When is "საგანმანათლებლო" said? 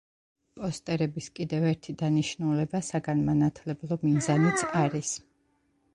2.89-3.99